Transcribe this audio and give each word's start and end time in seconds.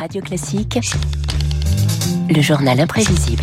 Radio 0.00 0.22
Classique, 0.22 0.80
le 2.30 2.40
journal 2.40 2.80
imprévisible. 2.80 3.42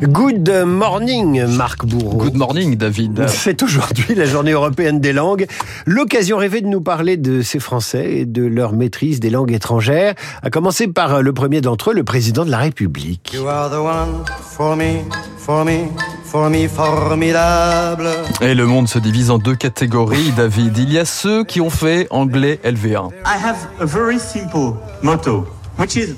Good 0.00 0.50
morning, 0.64 1.44
Marc 1.44 1.84
Bourreau. 1.84 2.16
Good 2.16 2.34
morning, 2.34 2.76
David. 2.76 3.28
C'est 3.28 3.62
aujourd'hui 3.62 4.14
la 4.14 4.24
journée 4.24 4.52
européenne 4.52 5.00
des 5.00 5.12
langues. 5.12 5.46
L'occasion 5.84 6.38
rêvée 6.38 6.62
de 6.62 6.66
nous 6.66 6.80
parler 6.80 7.18
de 7.18 7.42
ces 7.42 7.58
Français 7.58 8.20
et 8.20 8.24
de 8.24 8.42
leur 8.42 8.72
maîtrise 8.72 9.20
des 9.20 9.28
langues 9.28 9.52
étrangères, 9.52 10.14
à 10.42 10.48
commencer 10.48 10.88
par 10.88 11.20
le 11.20 11.32
premier 11.34 11.60
d'entre 11.60 11.90
eux, 11.90 11.94
le 11.94 12.04
président 12.04 12.46
de 12.46 12.50
la 12.50 12.58
République. 12.58 13.30
You 13.34 13.46
are 13.46 13.68
the 13.68 13.74
one 13.74 14.24
for 14.40 14.76
me, 14.76 15.04
for 15.36 15.66
me, 15.66 15.88
for 15.88 16.00
me, 16.06 16.19
formidable. 16.30 18.08
Et 18.40 18.54
le 18.54 18.66
monde 18.66 18.88
se 18.88 18.98
divise 18.98 19.30
en 19.30 19.38
deux 19.38 19.56
catégories, 19.56 20.32
David. 20.36 20.78
Il 20.78 20.92
y 20.92 20.98
a 20.98 21.04
ceux 21.04 21.44
qui 21.44 21.60
ont 21.60 21.70
fait 21.70 22.06
anglais 22.10 22.60
LV1. 22.64 23.10
I 23.26 23.36
have 23.42 23.56
a 23.80 23.84
very 23.84 24.18
simple 24.18 24.76
motto, 25.02 25.46
which 25.78 25.96
is 25.96 26.14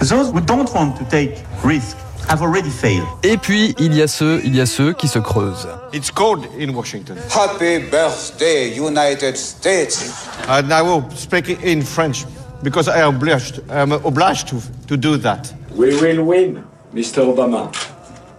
those 0.00 0.30
who 0.32 0.40
don't 0.40 0.72
want 0.72 0.92
to 0.98 1.04
take 1.10 1.42
risks 1.64 1.96
have 2.28 2.42
already 2.42 2.70
failed. 2.70 3.06
Et 3.24 3.36
puis, 3.36 3.74
il 3.78 3.94
y 3.94 4.02
a 4.02 4.08
ceux, 4.08 4.40
il 4.44 4.54
y 4.54 4.60
a 4.60 4.66
ceux 4.66 4.92
qui 4.92 5.08
se 5.08 5.18
creusent. 5.18 5.68
It's 5.92 6.10
cold 6.10 6.46
in 6.60 6.72
Washington. 6.72 7.16
Happy 7.34 7.78
birthday, 7.90 8.68
United 8.76 9.36
States. 9.36 10.12
And 10.48 10.70
I 10.70 10.82
will 10.82 11.02
speak 11.16 11.58
in 11.64 11.82
French 11.82 12.24
because 12.62 12.88
I 12.88 13.00
am 13.00 13.16
obliged, 13.16 13.62
I 13.68 13.80
am 13.80 13.92
obliged 13.92 14.48
to, 14.48 14.56
to 14.86 14.96
do 14.96 15.16
that. 15.18 15.52
We 15.74 15.94
will 16.00 16.22
win, 16.24 16.62
Mr. 16.94 17.24
Obama. 17.24 17.70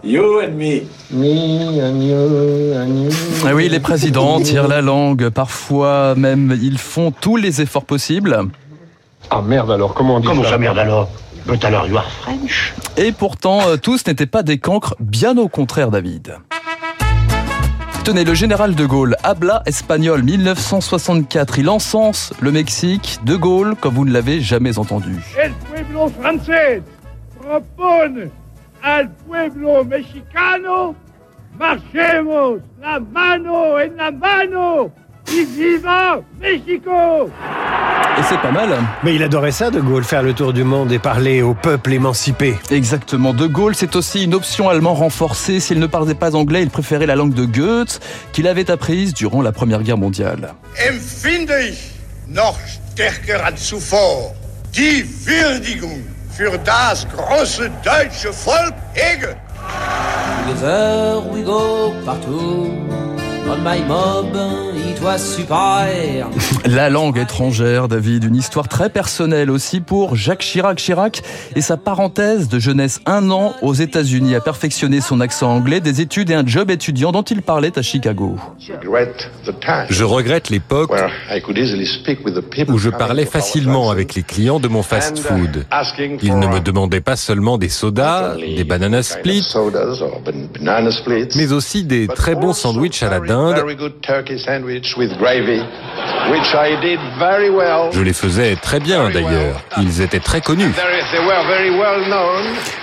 You 0.04 0.40
and 0.40 0.52
me. 0.56 0.82
Ah 3.44 3.54
oui, 3.54 3.68
les 3.68 3.80
présidents 3.80 4.40
tirent 4.40 4.68
la 4.68 4.80
langue, 4.80 5.28
parfois 5.30 6.14
même 6.14 6.56
ils 6.62 6.78
font 6.78 7.10
tous 7.10 7.36
les 7.36 7.60
efforts 7.60 7.84
possibles. 7.84 8.38
Ah 9.30 9.42
merde 9.42 9.72
alors, 9.72 9.94
comment 9.94 10.16
on 10.16 10.20
dit 10.20 10.26
Comment 10.26 10.44
ça 10.44 10.50
ça 10.50 10.58
merde 10.58 10.78
alors? 10.78 11.08
But 11.46 11.64
alors 11.64 11.86
you 11.86 11.96
are 11.96 12.08
French 12.22 12.74
Et 12.96 13.10
pourtant, 13.10 13.60
euh, 13.68 13.76
tous 13.76 14.06
n'étaient 14.06 14.26
pas 14.26 14.42
des 14.42 14.58
cancres, 14.58 14.94
bien 15.00 15.36
au 15.36 15.48
contraire, 15.48 15.90
David. 15.90 16.36
Tenez, 18.04 18.24
le 18.24 18.34
général 18.34 18.74
de 18.74 18.86
Gaulle, 18.86 19.16
habla 19.22 19.62
espagnol 19.66 20.22
1964, 20.22 21.58
il 21.58 21.68
encense 21.68 22.32
le 22.40 22.52
Mexique, 22.52 23.18
de 23.24 23.34
Gaulle, 23.34 23.74
comme 23.74 23.94
vous 23.94 24.04
ne 24.04 24.12
l'avez 24.12 24.40
jamais 24.40 24.78
entendu. 24.78 25.16
El 25.38 25.52
pueblo 25.72 26.08
francés 26.08 26.82
propone 27.40 28.30
al 28.82 29.10
pueblo 29.10 29.84
mexicano 29.84 30.94
marchemos 31.58 32.60
la 32.80 33.00
mano 33.00 33.78
en 33.80 33.96
la 33.96 34.10
mano 34.10 34.92
y 35.26 35.44
viva 35.44 36.20
México 36.40 37.30
Et 38.18 38.22
c'est 38.28 38.38
pas 38.40 38.50
mal. 38.50 38.70
Mais 39.04 39.14
il 39.14 39.22
adorait 39.22 39.52
ça, 39.52 39.70
De 39.70 39.80
Gaulle, 39.80 40.02
faire 40.02 40.22
le 40.22 40.32
tour 40.32 40.52
du 40.52 40.64
monde 40.64 40.90
et 40.90 40.98
parler 40.98 41.40
au 41.42 41.54
peuple 41.54 41.92
émancipé. 41.92 42.56
Exactement. 42.70 43.32
De 43.32 43.46
Gaulle, 43.46 43.76
c'est 43.76 43.94
aussi 43.94 44.24
une 44.24 44.34
option 44.34 44.68
allemand 44.68 44.94
renforcée. 44.94 45.60
S'il 45.60 45.78
ne 45.78 45.86
parlait 45.86 46.16
pas 46.16 46.34
anglais, 46.34 46.62
il 46.62 46.70
préférait 46.70 47.06
la 47.06 47.14
langue 47.14 47.34
de 47.34 47.44
Goethe, 47.44 48.00
qu'il 48.32 48.48
avait 48.48 48.70
apprise 48.72 49.14
durant 49.14 49.40
la 49.40 49.52
Première 49.52 49.82
Guerre 49.84 49.98
mondiale. 49.98 50.54
Empfinde 50.90 51.52
ich 51.68 51.92
noch 52.26 52.58
stärker 52.92 53.44
als 53.44 53.68
zuvor 53.68 54.34
die 54.74 55.04
Würdigung 55.24 56.02
für 56.38 56.56
das 56.58 57.04
große 57.08 57.68
deutsche 57.82 58.32
Volk 58.32 58.72
hege. 58.94 59.34
Together 60.46 61.20
we 61.32 61.42
go 61.42 61.92
partout. 62.04 63.07
On 63.50 63.56
my 63.62 63.80
mob, 63.86 64.36
it 64.76 65.00
was 65.00 65.18
super. 65.20 66.28
La 66.66 66.90
langue 66.90 67.16
étrangère, 67.16 67.88
David, 67.88 68.24
une 68.24 68.36
histoire 68.36 68.68
très 68.68 68.90
personnelle 68.90 69.50
aussi 69.50 69.80
pour 69.80 70.16
Jacques 70.16 70.40
Chirac. 70.40 70.76
Chirac 70.76 71.22
et 71.56 71.62
sa 71.62 71.78
parenthèse 71.78 72.48
de 72.48 72.58
jeunesse, 72.58 73.00
un 73.06 73.30
an 73.30 73.54
aux 73.62 73.72
États-Unis, 73.72 74.34
a 74.34 74.42
perfectionné 74.42 75.00
son 75.00 75.20
accent 75.20 75.50
anglais, 75.50 75.80
des 75.80 76.02
études 76.02 76.30
et 76.30 76.34
un 76.34 76.46
job 76.46 76.70
étudiant 76.70 77.10
dont 77.10 77.22
il 77.22 77.40
parlait 77.40 77.78
à 77.78 77.82
Chicago. 77.82 78.36
Je 79.88 80.04
regrette 80.04 80.50
l'époque 80.50 80.92
où 82.68 82.78
je 82.78 82.90
parlais 82.90 83.24
facilement 83.24 83.90
avec 83.90 84.14
les 84.14 84.24
clients 84.24 84.60
de 84.60 84.68
mon 84.68 84.82
fast-food. 84.82 85.64
Ils 86.22 86.38
ne 86.38 86.46
me 86.48 86.60
demandaient 86.60 87.00
pas 87.00 87.16
seulement 87.16 87.56
des 87.56 87.70
sodas, 87.70 88.36
des 88.36 88.64
banana 88.64 89.02
splits, 89.02 89.56
mais 91.34 91.52
aussi 91.52 91.84
des 91.84 92.08
très 92.08 92.34
bons 92.34 92.52
sandwichs 92.52 93.02
à 93.02 93.08
la 93.08 93.20
dinde. 93.20 93.37
Je 97.92 98.00
les 98.02 98.12
faisais 98.12 98.56
très 98.56 98.80
bien 98.80 99.10
d'ailleurs. 99.10 99.62
Ils 99.78 100.00
étaient 100.02 100.20
très 100.20 100.40
connus. 100.40 100.72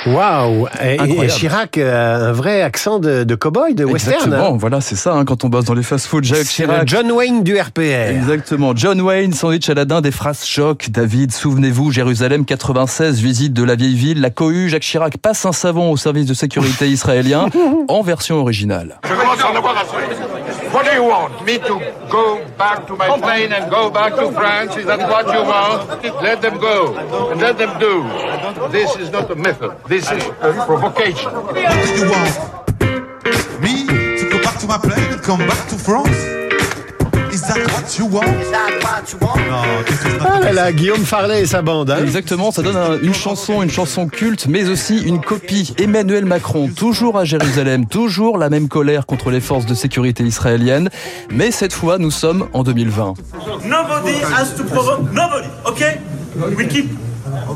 Waouh 0.08 0.68
Et-. 0.84 1.28
Chirac, 1.28 1.78
euh, 1.78 2.30
un 2.30 2.32
vrai 2.32 2.62
accent 2.62 3.00
de, 3.00 3.24
de 3.24 3.36
cow-boy, 3.36 3.76
de 3.76 3.86
western. 3.86 4.16
Exactement, 4.16 4.54
hein. 4.54 4.58
voilà, 4.60 4.82
c'est 4.82 4.96
ça, 4.96 5.14
hein, 5.14 5.26
quand 5.26 5.44
on 5.44 5.50
bosse 5.50 5.66
dans 5.66 5.74
les 5.74 5.84
fast-foods. 5.84 6.24
Jacques 6.24 6.40
C'est 6.46 6.64
le 6.64 6.70
Chirac. 6.70 6.88
John 6.88 7.12
Wayne 7.12 7.44
du 7.44 7.60
RPR. 7.60 7.82
Exactement. 7.82 8.74
John 8.76 9.02
Wayne, 9.02 9.34
sandwich 9.34 9.70
à 9.70 9.74
la 9.74 9.86
dinde, 9.86 10.04
des 10.04 10.12
phrases 10.12 10.46
choc. 10.46 10.90
David, 10.90 11.32
souvenez-vous, 11.32 11.92
Jérusalem 11.92 12.46
96, 12.46 13.20
visite 13.20 13.54
de 13.54 13.64
la 13.64 13.76
vieille 13.76 13.96
ville. 13.96 14.22
La 14.22 14.30
cohue, 14.30 14.70
Jacques 14.70 14.84
Chirac 14.84 15.18
passe 15.18 15.46
un 15.46 15.52
savon 15.52 15.92
au 15.92 15.98
service 15.98 16.26
de 16.26 16.34
sécurité 16.34 16.88
israélien 16.88 17.48
en 17.88 18.02
version 18.02 18.38
originale. 18.38 19.00
Je 19.04 19.14
commence 19.14 19.42
à 19.42 19.52
en 19.52 19.56
avoir 19.56 19.76
assez. 19.78 20.45
What 20.72 20.86
do 20.86 20.92
you 20.92 21.04
want? 21.04 21.44
Me 21.46 21.58
to 21.58 22.08
go 22.10 22.46
back 22.58 22.86
to 22.88 22.96
my 22.96 23.18
plane 23.18 23.52
and 23.52 23.70
go 23.72 23.90
back 23.90 24.16
to 24.16 24.32
France? 24.32 24.76
Is 24.76 24.86
that 24.86 25.00
what 25.10 25.26
you 25.28 25.42
want? 25.42 26.04
Let 26.22 26.42
them 26.42 26.60
go 26.60 26.96
and 27.32 27.42
let 27.42 27.58
them 27.58 27.80
do. 27.80 28.04
This 28.70 28.96
is 28.96 29.10
not 29.10 29.30
a 29.32 29.36
method. 29.36 29.76
This 29.88 30.12
is 30.12 30.24
a 30.26 30.64
provocation. 30.66 31.32
What 31.32 31.56
do 31.56 31.62
you 31.62 32.10
want? 32.12 33.62
Me 33.62 33.88
to 34.20 34.30
go 34.30 34.42
back 34.44 34.60
to 34.60 34.68
my 34.68 34.78
plane 34.78 35.14
and 35.14 35.22
come 35.22 35.40
back 35.40 35.68
to 35.70 35.76
France? 35.76 36.35
What 37.56 37.98
you 37.98 38.08
want? 38.12 38.26
Ah 40.26 40.40
là 40.42 40.52
là, 40.52 40.72
Guillaume 40.74 41.06
Farley 41.06 41.42
et 41.44 41.46
sa 41.46 41.62
bande. 41.62 41.90
hein. 41.90 42.00
Exactement, 42.04 42.52
ça 42.52 42.62
donne 42.62 42.76
un- 42.76 43.00
une 43.02 43.14
chanson, 43.14 43.62
une 43.62 43.70
chanson 43.72 44.08
culte, 44.08 44.48
mais 44.48 44.68
aussi 44.68 45.00
une 45.02 45.22
copie. 45.22 45.74
Emmanuel 45.78 46.26
Macron, 46.26 46.70
toujours 46.76 47.18
à 47.18 47.24
Jérusalem, 47.24 47.86
toujours 47.86 48.38
la 48.38 48.50
même 48.50 48.68
colère 48.68 49.06
contre 49.06 49.30
les 49.32 49.40
forces 49.40 49.66
de 49.66 49.74
sécurité 49.74 50.24
israéliennes, 50.24 50.90
mais 51.32 51.52
cette 51.52 51.72
fois, 51.74 51.98
nous 51.98 52.12
sommes 52.12 52.48
en 52.54 52.64
2020. 52.64 53.14
Nobody 53.64 54.16
has 54.38 54.54
to 54.58 54.64
provoke 54.66 55.04
nobody, 55.14 55.48
okay? 55.66 56.00
We 56.58 56.68
keep 56.68 56.92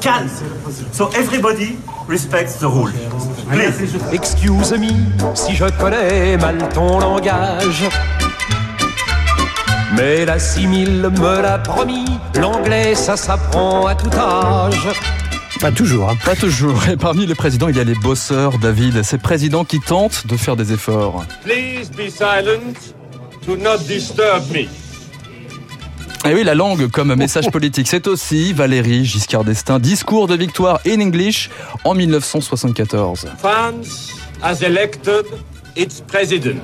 calm. 0.01 0.27
So 0.93 1.09
everybody 1.17 1.77
respects 2.07 2.57
the 2.59 2.63
rule. 2.63 2.91
Please. 3.51 3.73
Excuse 4.13 4.71
me 4.79 4.87
si 5.35 5.55
je 5.55 5.65
connais 5.79 6.37
mal 6.37 6.57
ton 6.73 6.99
langage. 6.99 7.83
Mais 9.95 10.25
la 10.25 10.37
simile 10.39 11.09
me 11.19 11.41
l'a 11.41 11.57
promis, 11.57 12.05
l'anglais 12.35 12.93
ça 12.95 13.17
s'apprend 13.17 13.87
à 13.87 13.95
tout 13.95 14.09
âge. 14.15 14.87
Pas 15.59 15.71
toujours. 15.71 16.09
hein. 16.09 16.17
Pas 16.23 16.35
toujours. 16.35 16.87
Et 16.87 16.95
parmi 16.95 17.25
les 17.25 17.35
présidents, 17.35 17.67
il 17.67 17.75
y 17.75 17.79
a 17.79 17.83
les 17.83 17.95
bosseurs, 17.95 18.59
David. 18.59 19.03
Ces 19.03 19.17
présidents 19.17 19.65
qui 19.65 19.79
tentent 19.81 20.25
de 20.27 20.37
faire 20.37 20.55
des 20.55 20.71
efforts. 20.71 21.25
Please 21.43 21.89
be 21.97 22.09
silent. 22.09 22.93
Do 23.45 23.57
not 23.57 23.79
disturb 23.79 24.43
me. 24.53 24.67
Et 26.29 26.33
oui, 26.33 26.43
la 26.43 26.53
langue 26.53 26.89
comme 26.91 27.13
message 27.15 27.49
politique, 27.49 27.87
c'est 27.87 28.07
aussi 28.07 28.53
Valérie 28.53 29.05
Giscard 29.05 29.43
d'Estaing. 29.43 29.79
Discours 29.79 30.27
de 30.27 30.35
victoire 30.35 30.79
in 30.85 31.01
English 31.01 31.49
en 31.83 31.93
1974. 31.95 33.27
France 33.39 34.13
has 34.41 34.61
elected 34.63 35.25
its 35.75 36.01
president. 36.07 36.61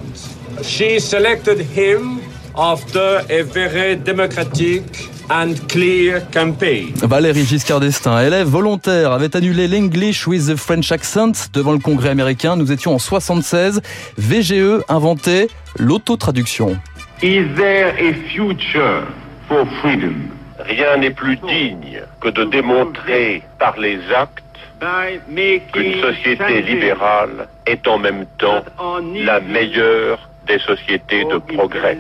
She 0.61 0.99
selected 1.01 1.59
him 1.75 2.19
after 2.57 3.21
a 3.29 3.43
very 3.43 3.95
democratic 3.95 4.83
and 5.29 5.55
clear 5.67 6.21
campaign. 6.31 6.93
Valérie 7.03 7.45
Giscard 7.45 7.79
d'Estaing, 7.79 8.19
élève 8.21 8.47
volontaire, 8.47 9.11
avait 9.11 9.35
annulé 9.35 9.67
l'English 9.67 10.28
with 10.28 10.47
the 10.47 10.55
French 10.55 10.91
accent 10.91 11.49
devant 11.53 11.73
le 11.73 11.79
Congrès 11.79 12.09
américain. 12.09 12.55
Nous 12.55 12.72
étions 12.72 12.93
en 12.93 12.99
76. 12.99 13.81
VGE 14.17 14.84
inventait 14.87 15.47
l'autotraduction. 15.78 16.78
Is 17.22 17.46
there 17.55 17.93
a 17.97 18.13
future 18.29 19.03
for 19.47 19.66
freedom? 19.81 20.29
Rien 20.59 20.97
n'est 20.97 21.11
plus 21.11 21.37
digne 21.37 22.02
que 22.22 22.29
de 22.29 22.43
démontrer 22.46 23.43
par 23.59 23.79
les 23.79 23.99
actes 24.16 24.41
By 24.79 25.19
making 25.29 25.61
qu'une 25.72 26.02
société 26.02 26.61
libérale 26.61 27.47
est 27.66 27.87
en 27.87 27.97
même 27.97 28.25
temps 28.37 28.63
la 28.78 29.40
meilleure 29.40 30.19
des 30.47 30.59
sociétés 30.59 31.25
de 31.25 31.37
progrès. 31.55 31.97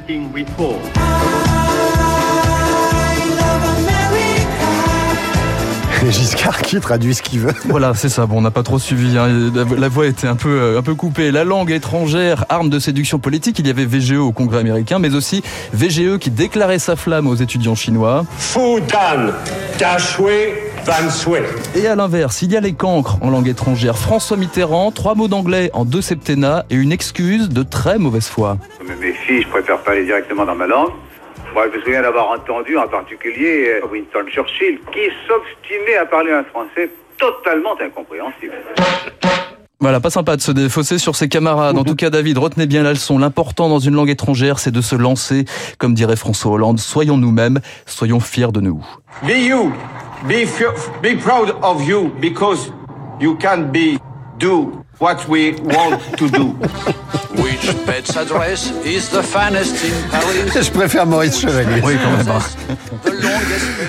Giscard 6.11 6.61
qui 6.61 6.79
traduit 6.79 7.15
ce 7.15 7.21
qu'il 7.21 7.39
veut. 7.39 7.53
Voilà, 7.65 7.93
c'est 7.95 8.09
ça. 8.09 8.25
Bon, 8.25 8.37
on 8.37 8.41
n'a 8.41 8.51
pas 8.51 8.63
trop 8.63 8.79
suivi. 8.79 9.17
hein. 9.17 9.27
La, 9.77 9.87
voix 9.87 10.05
était 10.05 10.27
un 10.27 10.35
peu, 10.35 10.49
euh, 10.49 10.79
un 10.79 10.83
peu 10.83 10.93
coupée. 10.93 11.31
La 11.31 11.43
langue 11.43 11.71
étrangère, 11.71 12.45
arme 12.49 12.69
de 12.69 12.79
séduction 12.79 13.17
politique. 13.19 13.59
Il 13.59 13.67
y 13.67 13.69
avait 13.69 13.85
VGE 13.85 14.13
au 14.13 14.31
Congrès 14.31 14.59
américain, 14.59 14.99
mais 14.99 15.15
aussi 15.15 15.43
VGE 15.73 16.17
qui 16.19 16.29
déclarait 16.29 16.79
sa 16.79 16.95
flamme 16.95 17.27
aux 17.27 17.35
étudiants 17.35 17.75
chinois. 17.75 18.25
Dashwe, 19.79 20.21
Van 20.29 20.64
Et 21.75 21.87
à 21.87 21.95
l'inverse, 21.95 22.43
il 22.43 22.51
y 22.51 22.57
a 22.57 22.59
les 22.59 22.73
cancres 22.73 23.17
en 23.21 23.31
langue 23.31 23.47
étrangère. 23.47 23.97
François 23.97 24.37
Mitterrand, 24.37 24.91
trois 24.91 25.15
mots 25.15 25.27
d'anglais 25.27 25.71
en 25.73 25.83
deux 25.83 26.01
septennats 26.01 26.63
et 26.69 26.75
une 26.75 26.91
excuse 26.91 27.49
de 27.49 27.63
très 27.63 27.97
mauvaise 27.97 28.27
foi. 28.27 28.57
Mes 29.01 29.13
filles, 29.13 29.41
je 29.41 29.47
préfère 29.47 29.79
parler 29.79 30.05
directement 30.05 30.45
dans 30.45 30.53
ma 30.53 30.67
langue. 30.67 30.91
Moi, 31.55 31.65
je 31.71 31.77
me 31.77 31.83
souviens 31.83 32.03
d'avoir 32.03 32.29
entendu 32.29 32.77
en 32.77 32.87
particulier 32.87 33.79
euh, 33.81 33.87
Winston 33.91 34.29
Churchill 34.29 34.79
qui 34.93 35.09
s'obstinait 35.27 35.97
à 35.97 36.05
parler 36.05 36.31
un 36.31 36.43
français 36.43 36.91
totalement 37.17 37.73
incompréhensible. 37.81 38.53
Voilà, 39.79 39.99
pas 39.99 40.09
sympa 40.09 40.35
de 40.35 40.41
se 40.41 40.51
défausser 40.51 40.99
sur 40.99 41.15
ses 41.15 41.29
camarades. 41.29 41.77
En 41.77 41.83
tout 41.83 41.95
cas, 41.95 42.09
David, 42.09 42.37
retenez 42.37 42.67
bien 42.67 42.83
la 42.83 42.91
leçon. 42.91 43.17
L'important 43.17 43.69
dans 43.69 43.79
une 43.79 43.95
langue 43.95 44.09
étrangère, 44.09 44.59
c'est 44.59 44.71
de 44.71 44.81
se 44.81 44.95
lancer. 44.95 45.45
Comme 45.79 45.93
dirait 45.93 46.15
François 46.15 46.51
Hollande, 46.51 46.79
soyons 46.79 47.17
nous-mêmes, 47.17 47.59
soyons 47.85 48.19
fiers 48.19 48.51
de 48.51 48.61
nous. 48.61 48.85
Be 49.23 49.31
you. 49.31 49.73
Be, 50.27 50.45
be 51.01 51.21
proud 51.21 51.51
of 51.63 51.87
you 51.87 52.09
because 52.19 52.71
you 53.19 53.37
can 53.37 53.71
be, 53.71 53.99
do 54.37 54.83
what 54.97 55.27
we 55.27 55.51
want 55.51 56.01
to 56.17 56.27
do. 56.27 56.59
Which 57.55 57.73
pet's 57.85 58.17
address 58.17 58.69
is 58.83 59.09
the 59.11 59.23
finest 59.23 59.81
in 59.85 60.09
Paris? 60.11 60.51
Je 60.61 60.71
préfère 60.71 61.05
Maurice 61.05 61.39
Chevalier. 61.39 61.81
Oui, 61.85 61.93
quand 62.03 62.17
même. 62.17 62.41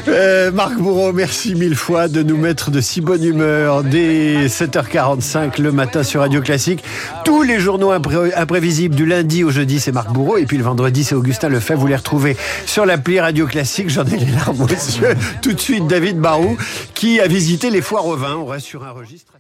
Euh, 0.07 0.53
Marc 0.53 0.77
Bourreau, 0.77 1.13
merci 1.13 1.57
mille 1.57 1.75
fois 1.75 2.07
de 2.07 2.23
nous 2.23 2.37
mettre 2.37 2.71
de 2.71 2.81
si 2.81 3.01
bonne 3.01 3.25
humeur 3.25 3.83
dès 3.83 4.47
7h45 4.47 5.61
le 5.61 5.73
matin 5.73 6.05
sur 6.05 6.21
Radio 6.21 6.43
Classique. 6.43 6.85
Tous 7.25 7.43
les 7.43 7.59
journaux 7.59 7.91
imprévisibles 7.91 8.95
du 8.95 9.05
lundi 9.05 9.43
au 9.43 9.51
jeudi, 9.51 9.81
c'est 9.81 9.91
Marc 9.91 10.13
Bourreau. 10.13 10.37
Et 10.37 10.47
puis 10.47 10.59
le 10.59 10.65
vendredi, 10.65 11.03
c'est 11.03 11.17
Augustin 11.17 11.49
Lefebvre. 11.49 11.81
Vous 11.81 11.89
les 11.89 11.97
retrouvez 11.97 12.37
sur 12.67 12.87
l'appli 12.87 13.19
Radio 13.19 13.49
Classique. 13.49 13.91
J'en 13.91 14.05
ai 14.05 14.17
les 14.17 14.31
larmes 14.31 14.61
aux 14.61 14.69
yeux. 14.69 15.17
Tout 15.43 15.55
de 15.55 15.61
suite, 15.61 15.89
David 15.89 16.21
Barou, 16.21 16.57
qui 16.95 17.19
a 17.19 17.27
visité 17.27 17.71
les 17.71 17.83
foires 17.83 18.07
au 18.07 18.15
vin. 18.15 18.37
On 18.37 18.47
reste 18.47 18.67
sur 18.67 18.85
un 18.85 18.93
registre. 18.93 19.33